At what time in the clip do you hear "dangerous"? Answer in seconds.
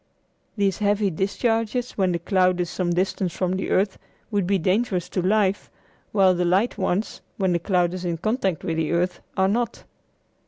4.57-5.07